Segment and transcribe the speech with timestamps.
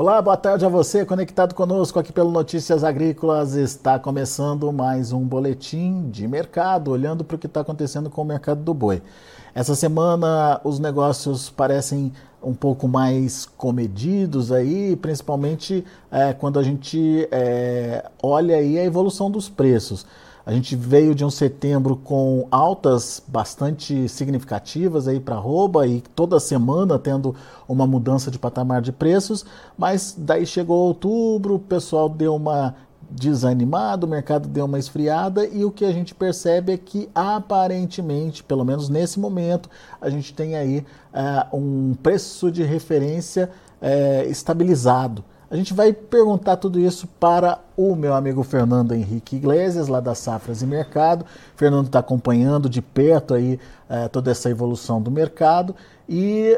[0.00, 3.52] Olá, boa tarde a você, conectado conosco aqui pelo Notícias Agrícolas.
[3.52, 8.24] Está começando mais um boletim de mercado, olhando para o que está acontecendo com o
[8.24, 9.02] mercado do boi.
[9.54, 17.28] Essa semana os negócios parecem um pouco mais comedidos aí, principalmente é, quando a gente
[17.30, 20.06] é, olha aí a evolução dos preços.
[20.44, 26.40] A gente veio de um setembro com altas bastante significativas aí para arroba e toda
[26.40, 27.34] semana tendo
[27.68, 29.44] uma mudança de patamar de preços,
[29.76, 32.74] mas daí chegou outubro, o pessoal deu uma
[33.10, 38.42] desanimado, o mercado deu uma esfriada e o que a gente percebe é que aparentemente,
[38.42, 39.68] pelo menos nesse momento,
[40.00, 43.50] a gente tem aí uh, um preço de referência
[43.82, 45.24] uh, estabilizado.
[45.50, 50.14] A gente vai perguntar tudo isso para o meu amigo Fernando Henrique Iglesias, lá da
[50.14, 51.26] Safras e Mercado.
[51.56, 53.58] Fernando está acompanhando de perto aí
[53.88, 55.74] uh, toda essa evolução do mercado
[56.08, 56.56] e,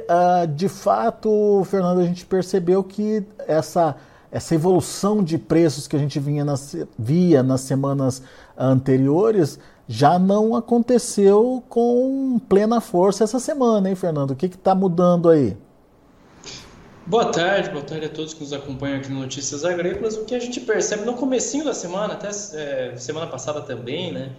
[0.54, 3.96] de fato, Fernando, a gente percebeu que essa
[4.32, 8.22] essa evolução de preços que a gente vinha nas, via nas semanas
[8.56, 14.30] anteriores já não aconteceu com plena força essa semana, hein, Fernando?
[14.30, 15.54] O que está mudando aí?
[17.06, 20.16] Boa tarde, boa tarde a todos que nos acompanham aqui no Notícias Agrícolas.
[20.16, 24.32] O que a gente percebe no comecinho da semana, até é, semana passada também, né?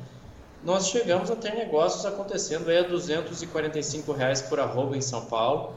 [0.64, 5.74] Nós chegamos a ter negócios acontecendo aí a 245 reais por arroba em São Paulo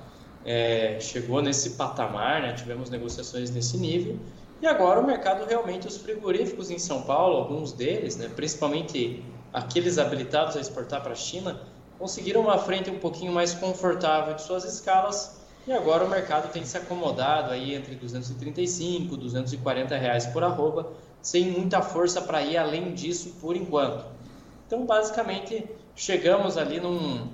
[0.46, 2.52] é, chegou nesse patamar, né?
[2.52, 4.16] tivemos negociações nesse nível.
[4.62, 9.98] E agora o mercado realmente, os frigoríficos em São Paulo, alguns deles, né, principalmente aqueles
[9.98, 11.60] habilitados a exportar para a China,
[11.98, 16.64] conseguiram uma frente um pouquinho mais confortável de suas escalas e agora o mercado tem
[16.64, 20.90] se acomodado aí entre 235, 240 reais por arroba,
[21.20, 24.04] sem muita força para ir além disso por enquanto.
[24.66, 27.28] Então, basicamente, chegamos ali num,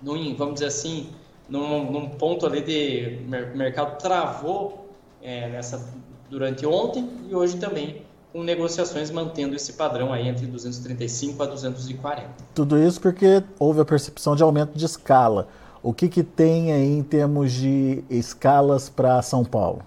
[0.00, 1.10] num vamos dizer assim,
[1.48, 3.18] num, num ponto ali de
[3.54, 4.88] mercado travou
[5.20, 5.84] é, nessa
[6.30, 8.02] durante ontem e hoje também
[8.32, 12.28] com negociações mantendo esse padrão aí entre 235 a 240.
[12.54, 15.46] Tudo isso porque houve a percepção de aumento de escala.
[15.84, 19.82] O que, que tem aí em termos de escalas para São Paulo?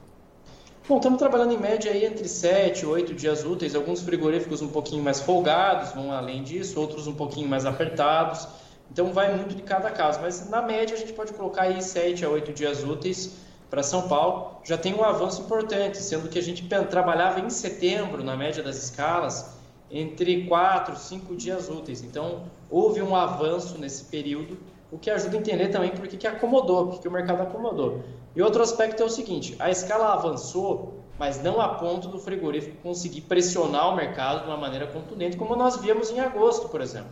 [0.87, 4.67] Bom, estamos trabalhando em média aí entre 7 e 8 dias úteis, alguns frigoríficos um
[4.67, 8.47] pouquinho mais folgados, vão além disso, outros um pouquinho mais apertados.
[8.91, 12.23] Então vai muito de cada caso, mas na média a gente pode colocar aí 7
[12.23, 13.31] a 8 dias úteis
[13.67, 14.51] para São Paulo.
[14.63, 18.77] Já tem um avanço importante, sendo que a gente trabalhava em setembro, na média das
[18.77, 19.49] escalas,
[19.89, 22.03] entre 4 e 5 dias úteis.
[22.03, 24.59] Então houve um avanço nesse período,
[24.91, 28.03] o que ajuda a entender também por que, acomodou, por que o mercado acomodou.
[28.35, 32.77] E outro aspecto é o seguinte: a escala avançou, mas não a ponto do frigorífico
[32.81, 37.09] conseguir pressionar o mercado de uma maneira contundente, como nós vimos em agosto, por exemplo.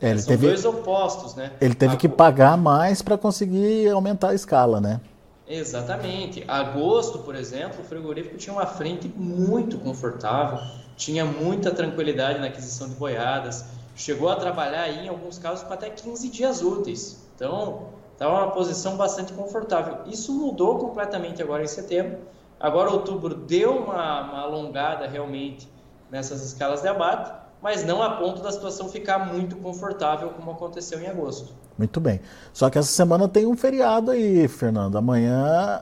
[0.00, 1.52] É, ele São teve, dois opostos, né?
[1.60, 5.00] Ele teve que pagar mais para conseguir aumentar a escala, né?
[5.46, 6.44] Exatamente.
[6.46, 10.58] Agosto, por exemplo, o frigorífico tinha uma frente muito confortável,
[10.96, 13.64] tinha muita tranquilidade na aquisição de boiadas,
[14.00, 17.28] chegou a trabalhar aí, em alguns casos, para até 15 dias úteis.
[17.34, 19.98] Então, estava uma posição bastante confortável.
[20.06, 22.18] Isso mudou completamente agora em setembro.
[22.58, 25.68] Agora, outubro deu uma, uma alongada realmente
[26.10, 31.00] nessas escalas de abate mas não a ponto da situação ficar muito confortável como aconteceu
[31.00, 31.52] em agosto.
[31.76, 32.20] Muito bem.
[32.52, 34.96] Só que essa semana tem um feriado aí, Fernando.
[34.96, 35.80] Amanhã,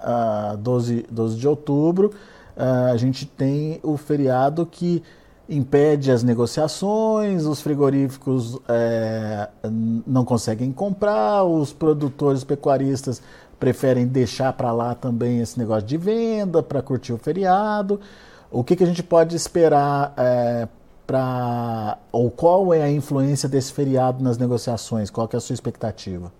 [0.58, 2.12] 12, 12 de outubro,
[2.56, 5.02] a gente tem o feriado que
[5.48, 9.48] impede as negociações, os frigoríficos é,
[10.06, 13.22] não conseguem comprar, os produtores pecuaristas
[13.58, 18.00] preferem deixar para lá também esse negócio de venda para curtir o feriado.
[18.50, 20.68] O que, que a gente pode esperar é,
[21.06, 21.98] para.
[22.12, 25.10] ou qual é a influência desse feriado nas negociações?
[25.10, 26.30] Qual que é a sua expectativa?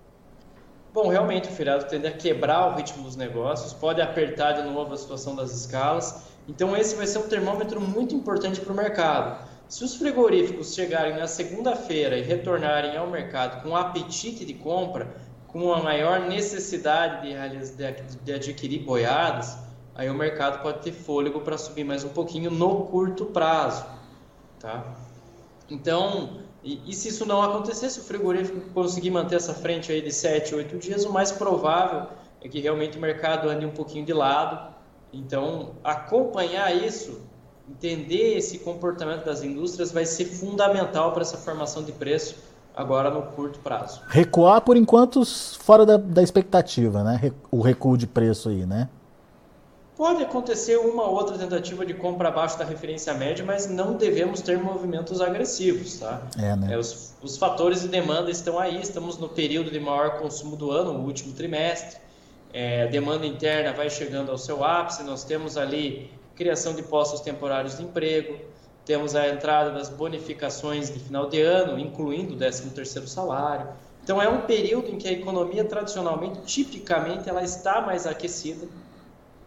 [0.92, 4.92] Bom, realmente o feriado tende a quebrar o ritmo dos negócios, pode apertar de novo
[4.92, 6.22] a situação das escalas.
[6.48, 9.46] Então, esse vai ser um termômetro muito importante para o mercado.
[9.68, 15.14] Se os frigoríficos chegarem na segunda-feira e retornarem ao mercado com apetite de compra,
[15.46, 19.58] com uma maior necessidade de, de adquirir boiadas,
[19.94, 23.84] aí o mercado pode ter fôlego para subir mais um pouquinho no curto prazo.
[24.58, 24.84] Tá?
[25.68, 30.00] Então, e, e, se isso não acontecer, se o frigorífico conseguir manter essa frente aí
[30.00, 32.08] de 7, 8 dias, o mais provável
[32.40, 34.74] é que realmente o mercado ande um pouquinho de lado.
[35.12, 37.28] Então, acompanhar isso
[37.70, 42.36] entender esse comportamento das indústrias vai ser fundamental para essa formação de preço
[42.74, 44.00] agora no curto prazo.
[44.08, 45.24] Recuar por enquanto
[45.58, 47.32] fora da, da expectativa, né?
[47.50, 48.88] O recuo de preço aí, né?
[49.96, 54.40] Pode acontecer uma ou outra tentativa de compra abaixo da referência média, mas não devemos
[54.40, 56.22] ter movimentos agressivos, tá?
[56.38, 56.72] É, né?
[56.74, 60.70] É, os, os fatores de demanda estão aí, estamos no período de maior consumo do
[60.70, 61.98] ano, o último trimestre.
[62.52, 67.76] É, demanda interna vai chegando ao seu ápice, nós temos ali criação de postos temporários
[67.76, 68.38] de emprego,
[68.84, 73.68] temos a entrada das bonificações de final de ano, incluindo o 13º salário.
[74.02, 78.66] Então é um período em que a economia tradicionalmente, tipicamente, ela está mais aquecida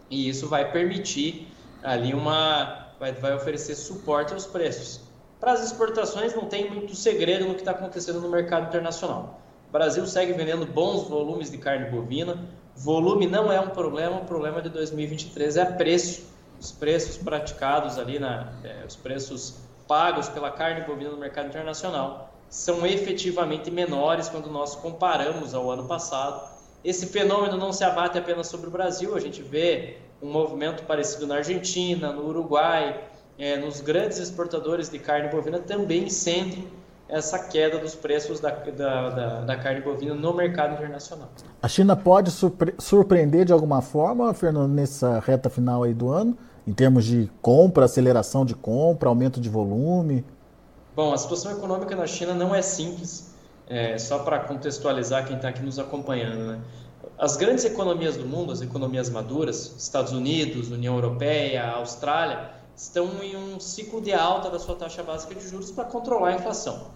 [0.08, 1.48] e isso vai permitir
[1.82, 5.00] ali uma vai, vai oferecer suporte aos preços.
[5.40, 9.40] Para as exportações não tem muito segredo no que está acontecendo no mercado internacional.
[9.68, 12.38] O Brasil segue vendendo bons volumes de carne bovina.
[12.76, 16.32] Volume não é um problema, o problema de 2023 é preço
[16.62, 19.56] os preços praticados ali, na, é, os preços
[19.88, 25.88] pagos pela carne bovina no mercado internacional são efetivamente menores quando nós comparamos ao ano
[25.88, 26.48] passado.
[26.84, 31.26] Esse fenômeno não se abate apenas sobre o Brasil, a gente vê um movimento parecido
[31.26, 36.68] na Argentina, no Uruguai, é, nos grandes exportadores de carne bovina também sentem
[37.12, 41.28] essa queda dos preços da, da, da, da, carne bovina no mercado internacional.
[41.62, 46.36] A China pode surpre surpreender de alguma forma, Fernando, nessa reta final aí do ano?
[46.66, 50.24] em termos de compra, aceleração de compra, aumento de volume?
[50.94, 53.34] Bom, a situação econômica na China não é simples,
[53.68, 56.52] é, só para contextualizar quem está aqui nos acompanhando.
[56.52, 56.60] Né?
[57.18, 63.36] As grandes economias do mundo, as economias maduras, Estados Unidos, União Europeia, Austrália, estão em
[63.36, 66.86] um ciclo de alta da sua taxa básica de juros para controlar a inflação.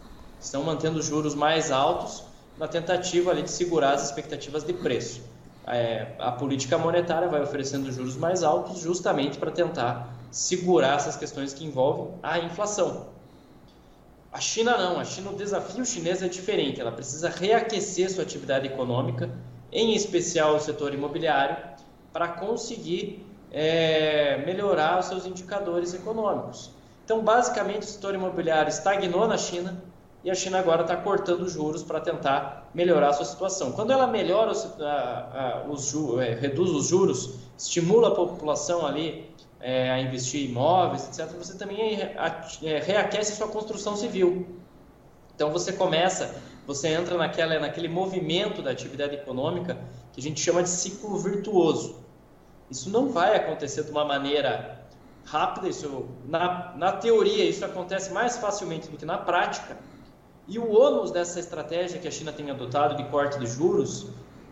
[0.40, 2.24] Estão mantendo juros mais altos
[2.58, 5.20] na tentativa ali, de segurar as expectativas de preço
[5.66, 11.52] é, a política monetária vai oferecendo juros mais altos justamente para tentar segurar essas questões
[11.52, 13.08] que envolvem a inflação.
[14.32, 18.66] A China não, a China, o desafio chinês é diferente, ela precisa reaquecer sua atividade
[18.66, 19.30] econômica,
[19.72, 21.56] em especial o setor imobiliário,
[22.12, 26.70] para conseguir é, melhorar os seus indicadores econômicos.
[27.04, 29.80] Então, basicamente, o setor imobiliário estagnou na China,
[30.24, 33.70] e a China agora está cortando juros para tentar melhorar a sua situação.
[33.70, 39.30] Quando ela melhora os, a, a, os é, reduz os juros, estimula a população ali
[39.60, 44.46] é, a investir em imóveis, etc., você também é, reaquece a sua construção civil.
[45.36, 46.34] Então você começa,
[46.66, 49.78] você entra naquela, naquele movimento da atividade econômica
[50.12, 52.04] que a gente chama de ciclo virtuoso.
[52.70, 54.80] Isso não vai acontecer de uma maneira
[55.24, 59.76] rápida, isso, na, na teoria isso acontece mais facilmente do que na prática,
[60.48, 64.06] e o ônus dessa estratégia que a China tem adotado de corte de juros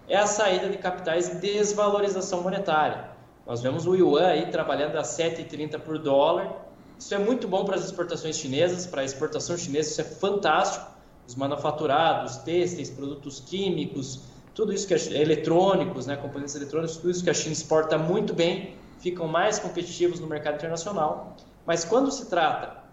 [0.09, 3.11] é a saída de capitais e desvalorização monetária.
[3.47, 6.67] Nós vemos o yuan aí trabalhando a 7,30 por dólar.
[6.99, 10.93] Isso é muito bom para as exportações chinesas, para a exportação chinesa isso é fantástico.
[11.27, 14.21] Os manufaturados, têxteis, produtos químicos,
[14.55, 18.33] tudo isso que é eletrônicos, né, componentes eletrônicos, tudo isso que a China exporta muito
[18.33, 21.37] bem, ficam mais competitivos no mercado internacional.
[21.67, 22.85] Mas quando se trata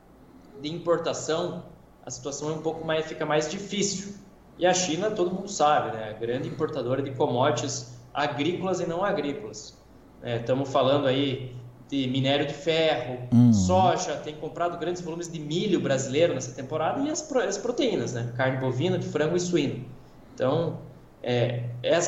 [0.62, 1.63] de importação,
[2.06, 4.15] a situação é um pouco mais, fica mais difícil.
[4.58, 6.15] E a China, todo mundo sabe, né?
[6.20, 9.77] grande importadora de commodities agrícolas e não agrícolas.
[10.22, 11.56] É, estamos falando aí
[11.88, 13.51] de minério de ferro, hum.
[13.51, 18.32] soja, tem comprado grandes volumes de milho brasileiro nessa temporada e as, as proteínas, né?
[18.38, 19.86] carne bovina, de frango e suíno.
[20.34, 20.80] Então,
[21.24, 21.63] é,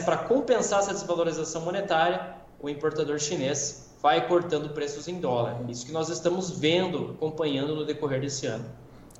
[0.06, 5.58] para compensar essa desvalorização monetária, o importador chinês vai cortando preços em dólar.
[5.70, 8.66] Isso que nós estamos vendo, acompanhando no decorrer desse ano.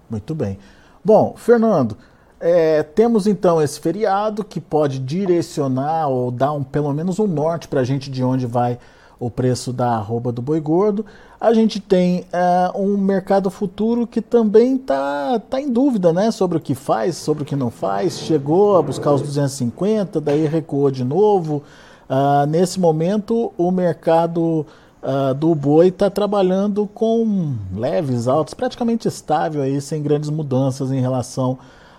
[0.10, 0.60] Muito bem.
[1.04, 1.98] Bom, Fernando,
[2.40, 7.68] é, temos então esse feriado que pode direcionar ou dar um, pelo menos um norte
[7.68, 8.78] para a gente de onde vai
[9.20, 11.06] o preço da arroba do boi gordo.
[11.40, 16.58] A gente tem é, um mercado futuro que também está tá em dúvida né, sobre
[16.58, 18.20] o que faz, sobre o que não faz.
[18.20, 21.64] Chegou a buscar os 250, daí recuou de novo.
[22.10, 24.66] Uh, nesse momento, o mercado
[25.02, 31.00] uh, do boi está trabalhando com leves, altos, praticamente estável, aí, sem grandes mudanças em
[31.00, 31.58] relação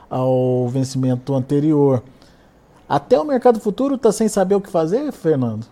[0.09, 2.03] ao vencimento anterior.
[2.89, 5.67] Até o mercado futuro está sem saber o que fazer, Fernando?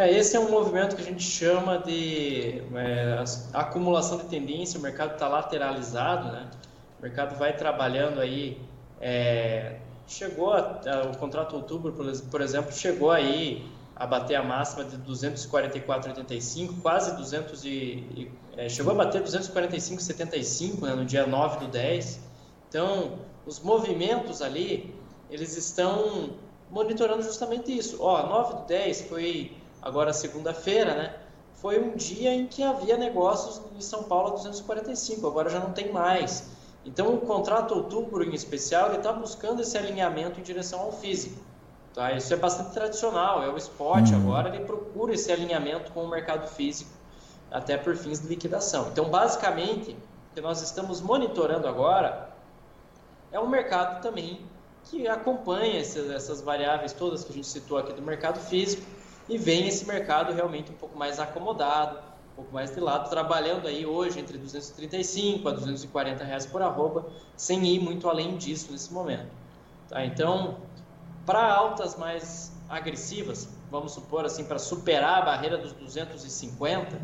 [0.00, 4.82] É, esse é um movimento que a gente chama de é, acumulação de tendência, o
[4.82, 6.48] mercado está lateralizado, né?
[6.98, 8.58] O mercado vai trabalhando aí,
[8.98, 9.76] é,
[10.06, 14.96] chegou, a, a, o contrato outubro, por, exemplo, chegou aí a bater a máxima de
[14.96, 22.20] 244,85, quase 200 e, é, chegou a bater 245,75 né, no dia 9 do 10.
[22.70, 24.94] Então, os movimentos ali,
[25.28, 26.30] eles estão
[26.70, 27.98] monitorando justamente isso.
[28.00, 31.14] Ó, 9 do 10 foi agora segunda-feira, né?
[31.54, 35.72] Foi um dia em que havia negócios em São Paulo a 245, agora já não
[35.72, 36.50] tem mais.
[36.86, 41.38] Então, o contrato outubro em especial, ele está buscando esse alinhamento em direção ao físico.
[41.92, 42.12] Tá?
[42.12, 44.16] Isso é bastante tradicional, é o spot uhum.
[44.16, 46.90] agora, ele procura esse alinhamento com o mercado físico,
[47.50, 48.88] até por fins de liquidação.
[48.88, 52.30] Então, basicamente, o que nós estamos monitorando agora
[53.30, 54.40] é um mercado também
[54.84, 58.82] que acompanha essas variáveis todas que a gente citou aqui do mercado físico
[59.30, 61.98] e vem esse mercado realmente um pouco mais acomodado,
[62.32, 67.06] um pouco mais de lado, trabalhando aí hoje entre 235 a 240 reais por arroba,
[67.36, 69.30] sem ir muito além disso nesse momento.
[69.88, 70.04] Tá?
[70.04, 70.56] Então,
[71.24, 77.00] para altas mais agressivas, vamos supor assim, para superar a barreira dos 250,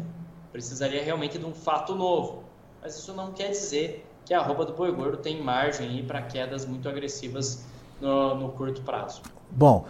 [0.51, 2.43] precisaria realmente de um fato novo.
[2.83, 6.67] Mas isso não quer dizer que a arroba do boi gordo tem margem para quedas
[6.67, 7.65] muito agressivas
[8.01, 9.23] no, no curto prazo.
[9.51, 9.87] Bom,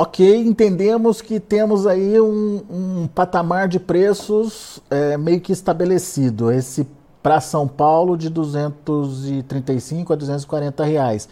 [0.00, 6.52] Ok, entendemos que temos aí um, um patamar de preços é, meio que estabelecido.
[6.52, 6.86] Esse
[7.20, 11.28] para São Paulo de 235 a 240 reais.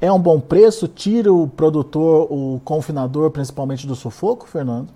[0.00, 0.88] É um bom preço?
[0.88, 4.88] Tira o produtor, o confinador, principalmente do sufoco, Fernando?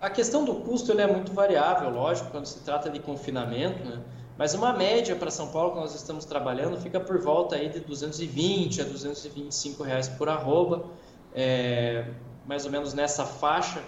[0.00, 3.98] A questão do custo é muito variável, lógico, quando se trata de confinamento, né?
[4.38, 7.80] Mas uma média para São Paulo que nós estamos trabalhando fica por volta aí de
[7.80, 10.84] 220 a 225 reais por arroba
[11.34, 12.04] é,
[12.46, 13.82] mais ou menos nessa faixa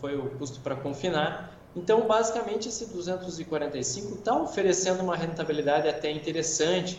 [0.00, 1.52] foi o custo para confinar.
[1.76, 6.98] Então, basicamente, esse 245 está oferecendo uma rentabilidade até interessante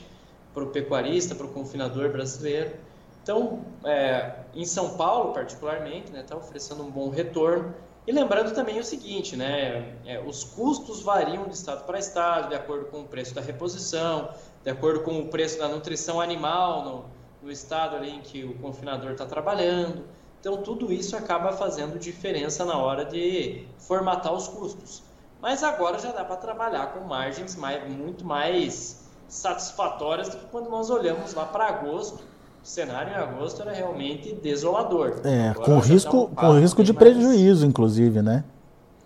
[0.53, 2.75] para o pecuarista, para o confinador brasileiro.
[3.21, 7.73] Então, é, em São Paulo, particularmente, está né, tá oferecendo um bom retorno.
[8.07, 12.55] E lembrando também o seguinte, né, é, os custos variam de estado para estado, de
[12.55, 14.29] acordo com o preço da reposição,
[14.63, 17.05] de acordo com o preço da nutrição animal no,
[17.41, 20.03] no estado ali em que o confinador está trabalhando.
[20.39, 25.03] Então, tudo isso acaba fazendo diferença na hora de formatar os custos.
[25.41, 30.69] Mas agora já dá para trabalhar com margens mais, muito mais satisfatórias do que quando
[30.69, 32.24] nós olhamos lá para agosto.
[32.62, 35.22] O cenário em agosto era realmente desolador.
[35.24, 37.03] É, agora com risco, um com risco de mais...
[37.03, 38.43] prejuízo, inclusive, né?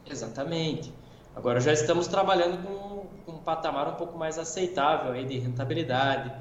[0.10, 0.92] Exatamente.
[1.36, 6.32] Agora já estamos trabalhando com, com um patamar um pouco mais aceitável aí de rentabilidade,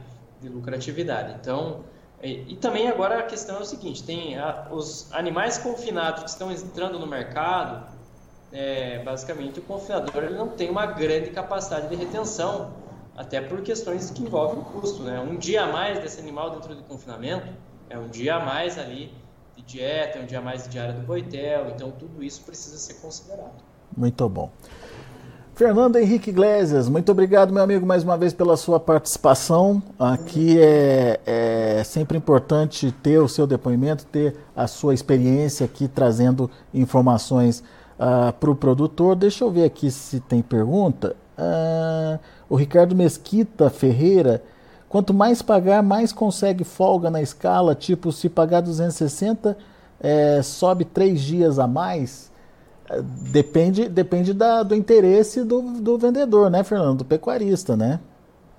[0.43, 1.37] de lucratividade.
[1.41, 1.81] Então,
[2.23, 6.31] e, e, também agora a questão é o seguinte: tem a, os animais confinados que
[6.31, 7.87] estão entrando no mercado,
[8.53, 12.73] é, basicamente o confinador ele não tem uma grande capacidade de retenção,
[13.17, 15.03] até por questões que envolvem o custo.
[15.03, 15.19] Né?
[15.21, 17.49] Um dia a mais desse animal dentro do confinamento
[17.89, 19.13] é um dia a mais ali
[19.57, 22.79] de dieta, é um dia a mais de diária do boitel, então tudo isso precisa
[22.79, 23.63] ser considerado.
[23.97, 24.51] Muito bom.
[25.55, 29.83] Fernando Henrique Iglesias, muito obrigado, meu amigo, mais uma vez pela sua participação.
[29.99, 36.51] Aqui é, é sempre importante ter o seu depoimento, ter a sua experiência aqui trazendo
[36.73, 37.65] informações uh,
[37.99, 39.15] ah, para o produtor.
[39.15, 41.15] Deixa eu ver aqui se tem pergunta.
[41.37, 42.19] Uh,
[42.49, 44.43] o Ricardo Mesquita Ferreira,
[44.89, 49.55] quanto mais pagar, mais consegue folga na escala, tipo, se pagar 260,
[50.01, 52.32] é, sobe três dias a mais.
[53.01, 56.99] Depende, depende da, do interesse do, do vendedor, né, Fernando?
[56.99, 58.01] Do pecuarista, né?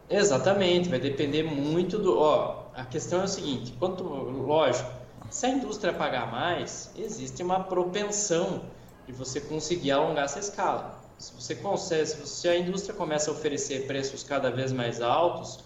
[0.10, 2.18] Exatamente, vai depender muito do.
[2.18, 4.90] Ó, a questão é o seguinte: quanto, lógico,
[5.30, 8.62] se a indústria pagar mais, existe uma propensão
[9.06, 11.02] de você conseguir alongar essa escala.
[11.18, 15.60] Se você consegue, se a indústria começa a oferecer preços cada vez mais altos,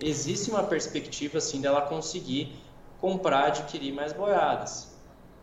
[0.00, 2.54] existe uma perspectiva assim dela conseguir
[3.00, 4.87] comprar, adquirir mais boiadas.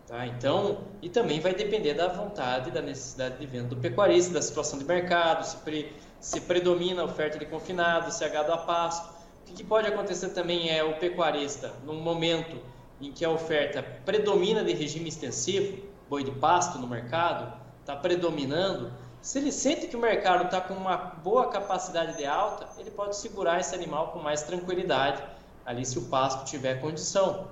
[0.07, 0.27] Tá?
[0.27, 4.77] Então, e também vai depender da vontade, da necessidade de venda do pecuarista, da situação
[4.77, 9.09] de mercado, se, pre, se predomina a oferta de confinado, se é gado a pasto.
[9.41, 12.55] O que, que pode acontecer também é o pecuarista, num momento
[13.01, 18.91] em que a oferta predomina de regime extensivo, boi de pasto no mercado, está predominando,
[19.21, 23.15] se ele sente que o mercado está com uma boa capacidade de alta, ele pode
[23.15, 25.23] segurar esse animal com mais tranquilidade,
[25.65, 27.47] ali se o pasto tiver condição.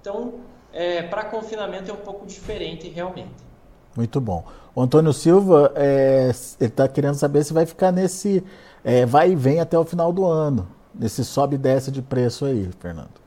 [0.00, 0.40] Então,
[0.76, 3.34] é, para confinamento é um pouco diferente realmente.
[3.96, 4.44] Muito bom.
[4.74, 6.28] O Antônio Silva, é,
[6.60, 8.44] está querendo saber se vai ficar nesse
[8.84, 12.44] é, vai e vem até o final do ano, nesse sobe e desce de preço
[12.44, 13.26] aí, Fernando.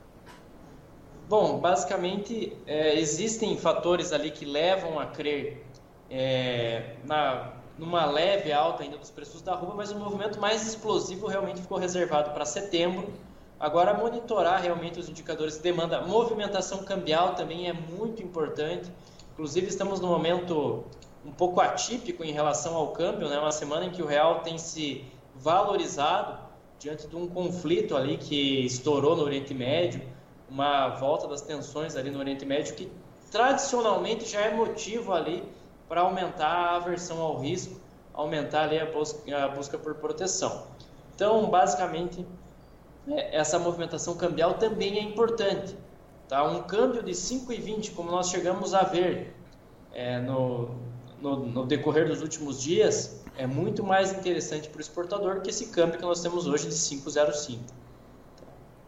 [1.28, 5.66] Bom, basicamente é, existem fatores ali que levam a crer
[6.08, 11.26] é, na, numa leve alta ainda dos preços da roupa, mas o movimento mais explosivo
[11.26, 13.12] realmente ficou reservado para setembro.
[13.60, 18.90] Agora, monitorar realmente os indicadores de demanda, movimentação cambial também é muito importante.
[19.34, 20.82] Inclusive, estamos num momento
[21.22, 23.38] um pouco atípico em relação ao câmbio, né?
[23.38, 26.38] uma semana em que o real tem se valorizado
[26.78, 30.00] diante de um conflito ali que estourou no Oriente Médio,
[30.48, 32.90] uma volta das tensões ali no Oriente Médio que
[33.30, 35.44] tradicionalmente já é motivo ali
[35.86, 37.78] para aumentar a aversão ao risco,
[38.14, 40.66] aumentar ali a busca, a busca por proteção.
[41.14, 42.24] Então, basicamente,
[43.32, 45.76] essa movimentação cambial também é importante.
[46.28, 46.44] Tá?
[46.44, 49.34] Um câmbio de 5,20, como nós chegamos a ver
[49.92, 50.70] é, no,
[51.20, 55.66] no, no, decorrer dos últimos dias, é muito mais interessante para o exportador que esse
[55.66, 57.58] câmbio que nós temos hoje de 5,05.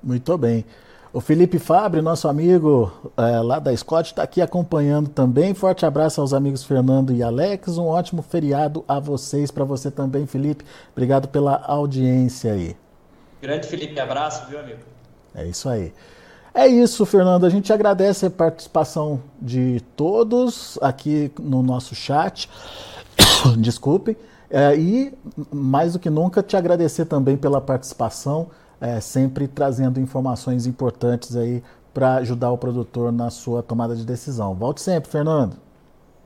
[0.02, 0.64] Muito bem.
[1.12, 5.52] O Felipe Fabre, nosso amigo é, lá da Scott, está aqui acompanhando também.
[5.52, 7.76] Forte abraço aos amigos Fernando e Alex.
[7.76, 10.64] Um ótimo feriado a vocês, para você também, Felipe.
[10.92, 12.75] Obrigado pela audiência aí.
[13.42, 14.78] Grande Felipe, abraço, viu, amigo?
[15.34, 15.92] É isso aí.
[16.54, 17.44] É isso, Fernando.
[17.44, 22.49] A gente agradece a participação de todos aqui no nosso chat.
[23.58, 24.16] Desculpem.
[24.49, 25.12] É, e,
[25.50, 28.49] mais do que nunca, te agradecer também pela participação
[28.80, 34.54] é, sempre trazendo informações importantes aí para ajudar o produtor na sua tomada de decisão.
[34.54, 35.56] Volte sempre, Fernando.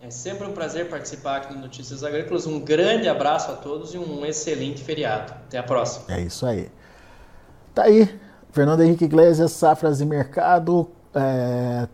[0.02, 2.46] É sempre um prazer participar aqui no Notícias Agrícolas.
[2.46, 5.32] Um grande abraço a todos e um excelente feriado.
[5.32, 6.14] Até a próxima.
[6.14, 6.68] É isso aí.
[7.76, 8.09] Tá aí,
[8.52, 11.87] Fernando Henrique Iglesias, Safras e Mercado, é,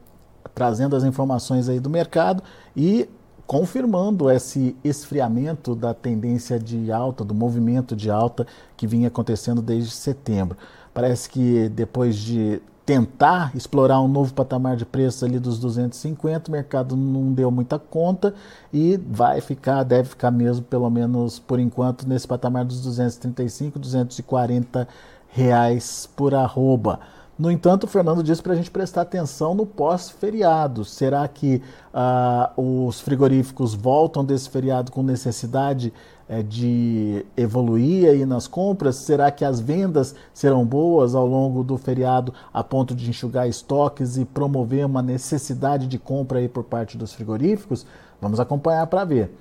[0.55, 2.41] trazendo as informações aí do mercado
[2.77, 3.11] e
[3.49, 8.47] confirmando esse esfriamento da tendência de alta, do movimento de alta
[8.77, 10.57] que vinha acontecendo desde setembro.
[10.95, 16.53] Parece que depois de tentar explorar um novo patamar de preços ali dos 250, o
[16.53, 18.35] mercado não deu muita conta
[18.73, 24.87] e vai ficar, deve ficar mesmo, pelo menos por enquanto, nesse patamar dos 235, 240
[25.33, 27.01] reais por arroba.
[27.39, 30.85] No entanto, o Fernando disse para a gente prestar atenção no pós-feriado.
[30.85, 35.93] Será que uh, os frigoríficos voltam desse feriado com necessidade
[36.29, 38.97] uh, de evoluir aí nas compras?
[38.97, 44.19] Será que as vendas serão boas ao longo do feriado a ponto de enxugar estoques
[44.19, 47.87] e promover uma necessidade de compra aí por parte dos frigoríficos?
[48.21, 49.35] Vamos acompanhar para ver.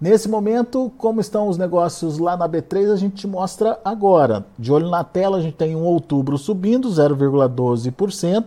[0.00, 4.44] Nesse momento, como estão os negócios lá na B3, a gente te mostra agora.
[4.58, 8.46] De olho na tela, a gente tem um outubro subindo 0,12%